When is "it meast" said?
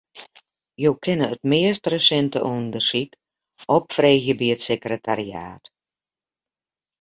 1.33-1.89